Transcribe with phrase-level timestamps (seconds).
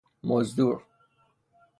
[0.23, 0.83] مزدور